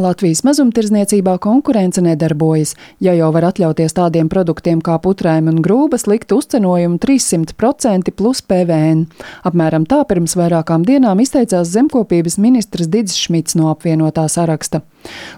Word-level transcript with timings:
Latvijas 0.00 0.40
mazumtirdzniecībā 0.46 1.36
konkurence 1.38 2.00
nedarbojas. 2.00 2.72
Ja 3.04 3.12
jau 3.16 3.28
var 3.34 3.50
atļauties 3.50 3.94
tādiem 3.96 4.30
produktiem 4.32 4.80
kā 4.84 4.96
putrēm 5.02 5.50
un 5.52 5.60
grūbas 5.64 6.06
likt 6.08 6.32
uzcenojumu 6.32 6.96
300% 7.02 8.14
plus 8.16 8.40
PVN. 8.40 9.04
Apmēram 9.44 9.84
tā 9.90 10.00
pirms 10.08 10.36
vairākām 10.40 10.86
dienām 10.88 11.20
izteicās 11.20 11.72
zemkopības 11.74 12.38
ministrs 12.40 12.88
Digis 12.88 13.18
Šmits 13.20 13.58
no 13.60 13.68
apvienotā 13.74 14.24
saraksta. 14.32 14.80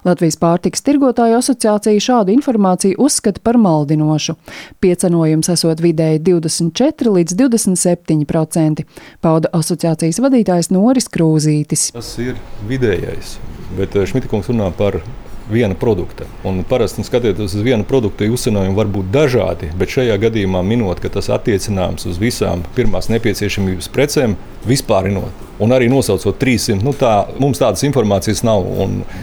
Latvijas 0.06 0.38
pārtiks 0.43 0.82
tirgotāju 0.86 1.38
asociācija 1.38 2.02
šādu 2.02 2.34
informāciju 2.34 2.98
uzskata 3.02 3.42
par 3.42 3.58
maldinošu. 3.62 4.36
Piecenojums 4.82 5.50
esot 5.54 5.82
vidēji 5.82 6.22
24 6.30 7.16
līdz 7.18 7.38
27%, 7.42 8.86
pauda 9.22 9.50
asociācijas 9.58 10.22
vadītājs 10.22 10.72
Noris 10.74 11.10
Krūzītis. 11.12 11.90
Tas 11.94 12.14
ir 12.22 12.38
vidējais 12.70 13.38
bet 13.77 13.96
eh, 13.96 14.09
Šmitakungs 14.09 14.50
runā 14.52 14.70
par 14.77 15.00
viena 15.52 15.75
produkta. 15.75 16.25
Un 16.45 16.62
parasti 16.69 17.05
skatoties 17.05 17.55
uz 17.55 17.62
vienu 17.62 17.84
produktu, 17.84 18.29
uzcenojumi 18.33 18.77
var 18.77 18.91
būt 18.92 19.10
dažādi, 19.12 19.70
bet 19.79 19.95
šajā 19.95 20.19
gadījumā 20.23 20.62
minot, 20.66 21.01
ka 21.02 21.10
tas 21.12 21.30
attiecināms 21.34 22.06
uz 22.09 22.20
visām 22.23 22.65
pirmās 22.77 23.10
nepieciešamības 23.12 23.91
precēm, 23.93 24.37
vispārinot. 24.69 25.48
Un 25.62 25.74
arī 25.74 25.91
nosaucot 25.93 26.38
300, 26.41 26.82
nu 26.82 26.95
tā, 26.96 27.16
mums 27.43 27.62
tādas 27.62 27.84
informācijas 27.87 28.45
nav. 28.46 28.66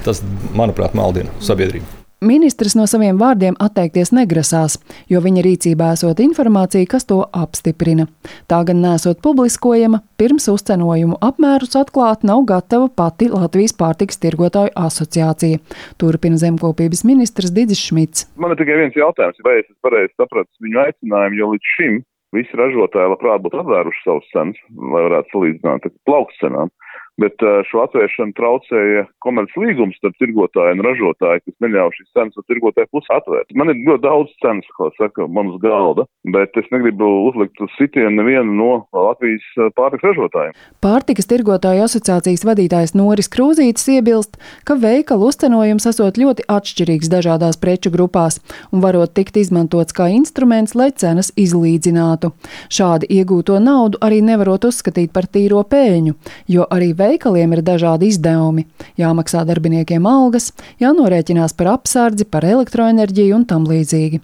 Tas, 0.06 0.24
manuprāt, 0.56 0.96
maldina 0.98 1.34
sabiedrību. 1.44 1.99
Ministrs 2.20 2.74
no 2.76 2.84
saviem 2.84 3.16
vārdiem 3.16 3.56
atteikties 3.64 4.10
negrasās, 4.12 4.74
jo 5.08 5.22
viņa 5.24 5.40
rīcībā 5.46 5.94
esot 5.96 6.20
informācija, 6.20 6.84
kas 6.92 7.08
to 7.08 7.22
apstiprina. 7.32 8.10
Tā 8.52 8.58
gan 8.68 8.82
nesot 8.84 9.22
publiskojama, 9.24 10.02
pirms 10.20 10.50
uzcenojumu 10.52 11.16
apmērus 11.24 11.78
atklāt 11.80 12.26
nav 12.28 12.44
gatava 12.50 12.90
pati 12.92 13.30
Latvijas 13.32 13.72
pārtiks 13.80 14.20
tirgotāju 14.20 14.76
asociācija. 14.76 15.62
Turpina 15.96 16.36
zemkopības 16.44 17.06
ministrs 17.08 17.56
Digis 17.56 17.86
Šmits. 17.88 18.28
Man 18.36 18.52
ir 18.52 18.60
tikai 18.60 18.82
viens 18.82 19.00
jautājums, 19.00 19.40
vai 19.48 19.62
es 19.62 19.72
pareizi 19.80 20.12
sapratu 20.20 20.52
viņu 20.68 20.84
aicinājumu, 20.90 21.40
jo 21.40 21.52
līdz 21.54 21.74
šim 21.78 22.00
visi 22.36 22.60
ražotāji 22.60 23.14
labprāt 23.16 23.48
būtu 23.48 23.64
atvēruši 23.64 24.04
savus 24.04 24.28
cenas, 24.36 24.60
lai 24.76 25.08
varētu 25.08 25.38
salīdzināt 25.38 25.88
ar 25.88 25.96
plaukcenām 26.04 26.76
bet 27.20 27.44
šo 27.70 27.84
atvēršanu 27.86 28.36
traucēja 28.38 29.06
komerclīgums 29.24 29.98
starp 30.00 30.16
tirgotāju 30.22 30.78
un 30.78 30.84
ražotāju, 30.86 31.44
kas 31.46 31.56
neļauj 31.66 31.96
šīs 31.98 32.12
cenas 32.16 32.38
no 32.38 32.46
tirgotāja 32.48 32.90
puses 32.94 33.12
atvērt. 33.18 33.52
Man 33.60 33.74
ir 33.74 33.82
ļoti 33.88 34.04
daudz 34.06 34.34
cenas, 34.44 34.70
ko 34.78 34.90
saka 34.98 35.28
man 35.28 35.52
uz 35.54 35.60
galda, 35.64 36.06
bet 36.34 36.56
es 36.60 36.70
negribu 36.74 37.10
uzlikt 37.28 37.60
uz 37.64 37.74
sitienu 37.78 38.22
nevienu 38.22 38.56
no 38.56 38.70
Latvijas 38.96 39.46
pārtikas 39.78 40.10
ražotājiem. 40.12 40.56
Pārtikas 40.84 41.30
tirgotāju 41.30 41.86
asociācijas 41.86 42.46
vadītājs 42.48 42.96
Noris 42.98 43.32
Krūzītis 43.32 43.90
iebilst, 43.96 44.40
ka 44.68 44.78
veikalu 44.80 45.30
uzcenojums 45.30 45.90
esot 45.92 46.20
ļoti 46.22 46.48
atšķirīgs 46.50 47.12
dažādās 47.12 47.60
preču 47.60 47.92
grupās 47.94 48.40
un 48.72 48.84
varot 48.86 49.14
tikt 49.18 49.38
izmantots 49.42 49.96
kā 49.96 50.10
instruments, 50.16 50.76
lai 50.80 50.92
cenas 50.96 51.34
izlīdzinātu. 51.40 52.32
Šādi 52.72 53.10
iegūto 53.20 53.60
naudu 53.64 54.00
arī 54.06 54.22
nevarot 54.26 54.70
uzskatīt 54.70 55.14
par 55.16 55.28
tīro 55.28 55.64
pēļņu, 55.68 56.16
jo 56.56 56.68
arī 56.70 56.92
veikalu 56.94 57.09
veikaliem 57.10 57.58
ir 57.58 57.64
dažādi 57.66 58.12
izdevumi. 58.14 58.66
Jāmaksā 59.00 59.44
darbiniekiem 59.50 60.08
algas, 60.10 60.52
jānorēķinās 60.84 61.56
par 61.60 61.74
apsardzi, 61.76 62.28
par 62.30 62.48
elektroenerģiju 62.48 63.40
un 63.42 63.48
tam 63.50 63.68
līdzīgi. 63.70 64.22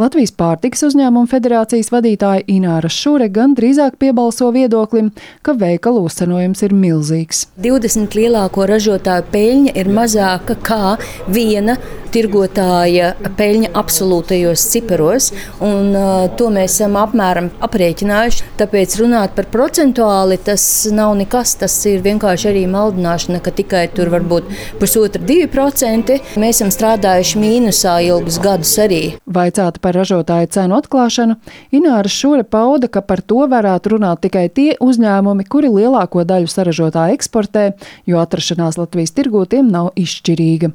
Latvijas 0.00 0.32
pārtiks 0.32 0.84
uzņēmumu 0.86 1.28
federācijas 1.30 1.90
vadītāja 1.92 2.46
Ināra 2.50 2.88
Šure 2.92 3.28
gan 3.32 3.54
drīzāk 3.58 3.98
piebalso 4.00 4.48
viedoklim, 4.54 5.10
ka 5.44 5.54
veikalu 5.58 6.06
uzcenojums 6.08 6.62
ir 6.66 6.74
milzīgs. 6.76 7.46
20 7.60 8.16
lielāko 8.16 8.66
ražotāju 8.70 9.26
peļņa 9.32 9.74
ir 9.76 9.90
mazāka 9.92 10.56
kā 10.64 10.96
viena 11.28 11.76
tirgotāja 12.10 13.12
peļņa 13.38 13.70
absolūtajos 13.78 14.64
ciparos, 14.72 15.30
un 15.62 15.94
to 16.38 16.48
mēs 16.52 16.78
esam 16.78 16.96
apmēram 17.00 17.50
aprēķinājuši. 17.62 18.48
Tāpēc 18.60 18.96
runāt 19.00 19.36
par 19.36 19.46
procentuāli 19.52 20.40
tas 20.44 20.64
nav 20.94 21.14
nekas, 21.20 21.54
tas 21.60 21.76
ir 21.90 22.02
vienkārši 22.06 22.50
arī 22.50 22.64
maldināšana, 22.70 23.42
ka 23.44 23.54
tikai 23.54 23.84
tur 23.94 24.10
var 24.12 24.26
būt 24.26 24.50
pusotra, 24.80 25.22
divi 25.22 25.46
procenti. 25.50 26.18
Mēs 26.40 26.58
esam 26.58 26.72
strādājuši 26.74 27.42
mīnusā 27.42 27.98
ilgus 28.08 28.40
gadus 28.42 28.74
arī. 28.82 29.02
Vaicāta 29.60 29.80
par 29.80 29.94
ražotāju 29.94 30.48
cenu 30.50 30.76
atklāšanu, 30.80 31.36
Ināra 31.70 32.08
Šure 32.08 32.42
pauda, 32.42 32.88
ka 32.88 33.00
par 33.04 33.20
to 33.22 33.46
varētu 33.46 33.94
runāt 33.94 34.22
tikai 34.24 34.48
tie 34.48 34.74
uzņēmumi, 34.80 35.46
kuri 35.46 35.68
lielāko 35.68 36.24
daļu 36.24 36.48
saražotā 36.50 37.10
eksportē, 37.14 37.74
jo 38.08 38.18
atrašanās 38.18 38.78
Latvijas 38.80 39.14
tirgū 39.14 39.46
tiem 39.46 39.70
nav 39.70 39.92
izšķirīga. 40.00 40.72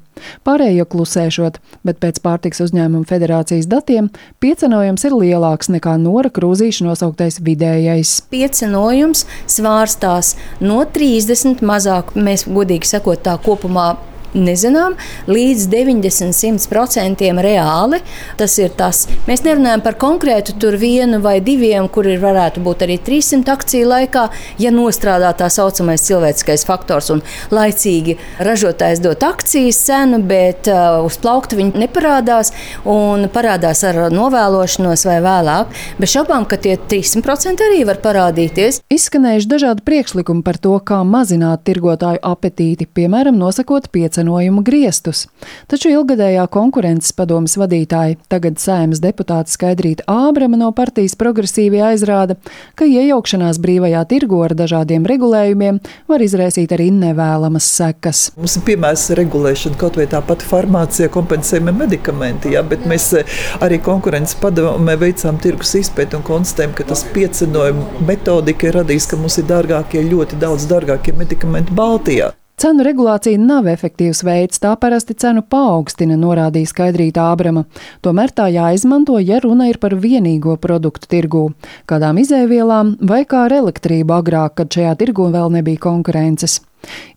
Pārējo 0.48 0.86
klusē 0.88 1.26
novēršot, 1.26 1.60
bet 1.84 2.00
pēc 2.00 2.20
pārtiks 2.24 2.62
uzņēmuma 2.62 3.06
federācijas 3.10 3.68
datiem 3.68 4.10
piecenojums 4.40 5.06
ir 5.06 5.14
lielāks 5.14 5.70
nekā 5.70 5.98
Nora 5.98 6.30
Krūzīša 6.30 6.86
nosauktais 6.86 7.42
vidējais. 7.42 8.28
Piecenojums 8.30 9.26
svārstās 9.48 10.36
no 10.62 10.84
30 10.86 11.64
mazāk, 11.66 12.16
mēs 12.16 12.46
godīgi 12.48 12.86
sakot, 12.96 13.24
tā 13.26 13.38
kopumā 13.42 13.96
nezinām, 14.36 14.96
līdz 15.28 15.68
90-100% 15.72 17.32
reāli. 17.46 18.02
Tas 18.40 18.58
ir 18.60 18.74
tas. 18.78 19.06
Mēs 19.30 19.46
nerunājam 19.46 19.84
par 19.86 19.98
konkrētu 20.02 20.58
tur 20.62 20.78
vienu 20.80 21.22
vai 21.24 21.38
diviem, 21.44 21.88
kuri 21.92 22.18
varētu 22.22 22.64
būt 22.66 22.86
arī 22.86 22.98
300 23.02 23.54
akciju 23.56 23.90
laikā, 23.90 24.28
ja 24.62 24.72
nostrādā 24.74 25.32
tā 25.38 25.50
saucamais 25.54 26.04
cilvēciskais 26.06 26.66
faktors 26.68 27.12
un 27.14 27.24
laicīgi 27.54 28.18
ražotājs 28.44 29.02
dot 29.04 29.24
akcijas 29.26 29.80
cenu, 29.88 30.22
bet 30.26 30.70
uh, 30.72 31.02
uz 31.06 31.18
plaukta 31.22 31.58
viņi 31.60 31.86
neparādās 31.86 32.52
un 32.90 33.28
parādās 33.34 33.84
ar 33.88 34.06
novēlošanos 34.14 35.06
vai 35.08 35.20
vēlāk. 35.26 35.74
Bez 36.00 36.16
šaubām, 36.16 36.48
ka 36.50 36.60
tie 36.62 36.78
300% 36.78 37.66
arī 37.70 37.84
var 37.88 38.02
parādīties. 38.04 38.82
Izskanējuši 38.92 39.52
dažādi 39.52 39.86
priekšlikumi 39.86 40.44
par 40.46 40.60
to, 40.62 40.76
kā 40.86 41.02
mazināt 41.08 41.66
tirgotāju 41.68 42.22
apetīti, 42.26 42.88
piemēram, 42.88 43.38
nosakot 43.40 43.90
piecenu 43.94 44.25
īstenojumu 44.26 44.64
griestus. 44.64 45.28
Taču 45.68 45.90
ilgadējā 45.90 46.46
konkurences 46.50 47.14
padomas 47.14 47.56
vadītāja, 47.58 48.18
tagad 48.30 48.58
sēmas 48.60 49.02
deputāta 49.02 49.50
Skaidrīta 49.50 50.04
Ābrama 50.08 50.58
no 50.58 50.72
partijas 50.72 51.16
progresīvi 51.16 51.82
aizrāda, 51.82 52.36
ka 52.76 52.86
iejaukšanās 52.86 53.60
brīvajā 53.62 54.06
tirgo 54.10 54.42
ar 54.44 54.56
dažādiem 54.56 55.06
regulējumiem 55.06 55.80
var 56.08 56.22
izraisīt 56.22 56.72
arī 56.74 56.92
nevēlamas 56.92 57.66
sekas. 57.66 58.32
Mums 58.38 58.58
ir 58.58 58.66
piemērs 58.66 59.10
regulēšana, 59.20 59.78
kaut 59.78 59.98
vai 59.98 60.08
tā 60.08 60.22
pati 60.26 60.46
farmācija, 60.46 61.12
kompensējumi 61.14 61.76
medikamenti, 61.76 62.56
jā, 62.56 62.64
bet 62.66 62.86
mēs 62.90 63.12
eh, 63.20 63.36
arī 63.62 63.80
konkurences 63.84 64.38
padomē 64.42 64.98
veicām 65.02 65.40
tirgus 65.42 65.76
izpēti 65.82 66.18
un 66.18 66.26
konstatējam, 66.26 66.74
ka 66.78 66.88
tas 66.92 67.06
piecenojuma 67.14 68.06
metodika 68.08 68.70
ir 68.70 68.82
radījis, 68.82 69.12
ka 69.12 69.22
mums 69.22 69.38
ir 69.42 69.50
dārgākie, 69.50 70.06
ļoti 70.10 70.42
daudz 70.42 70.68
dārgākie 70.72 71.16
medikamenti 71.18 71.76
Baltijā. 71.76 72.34
Cenu 72.56 72.86
regulācija 72.88 73.36
nav 73.36 73.66
efektīvs 73.68 74.22
veids, 74.24 74.62
tā 74.64 74.72
parasti 74.80 75.12
cenu 75.20 75.42
paaugstina, 75.44 76.16
norādīja 76.16 76.70
Skaidrīta 76.72 77.26
Ābrama. 77.34 77.66
Tomēr 78.06 78.32
tā 78.32 78.48
jāizmanto, 78.54 79.18
ja 79.20 79.42
runa 79.44 79.68
ir 79.68 79.80
par 79.82 79.98
vienīgo 80.00 80.56
produktu 80.64 81.12
tirgū, 81.12 81.50
kādām 81.92 82.22
izēvielām 82.24 82.96
vai 83.04 83.26
kā 83.28 83.44
ar 83.50 83.58
elektrību 83.60 84.16
agrāk, 84.22 84.56
kad 84.62 84.72
šajā 84.72 84.96
tirgū 85.04 85.28
vēl 85.36 85.52
nebija 85.58 85.84
konkurences. 85.84 86.62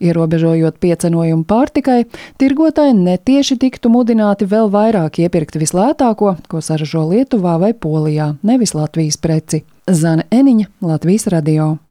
Ierobežojot 0.02 0.80
piecenojumu 0.82 1.46
pārtikai, 1.46 2.00
tirgotāji 2.40 2.98
netieši 2.98 3.60
tiktu 3.62 3.92
mudināti 3.94 4.48
vēl 4.48 4.72
vairāk 4.74 5.22
iepirkt 5.22 5.60
vislētāko, 5.60 6.34
ko 6.50 6.62
saražo 6.64 7.04
Lietuvā 7.12 7.58
vai 7.62 7.74
Polijā, 7.78 8.32
nevis 8.42 8.74
Latvijas 8.74 9.20
preci. 9.22 9.62
Zana 9.86 10.26
Eniņa, 10.34 10.72
Latvijas 10.82 11.30
radio. 11.30 11.76